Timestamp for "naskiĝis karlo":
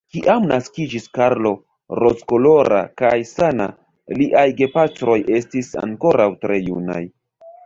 0.51-1.51